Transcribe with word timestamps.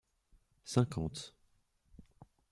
Cinquante. 0.71 1.23